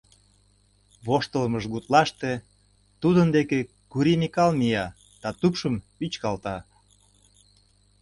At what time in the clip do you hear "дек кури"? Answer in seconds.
3.35-4.13